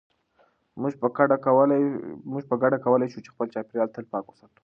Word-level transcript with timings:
موږ 2.31 2.43
په 2.49 2.55
ګډه 2.63 2.77
کولای 2.85 3.07
شو 3.13 3.23
چې 3.25 3.33
خپل 3.33 3.47
چاپیریال 3.53 3.89
تل 3.95 4.05
پاک 4.11 4.25
وساتو. 4.27 4.59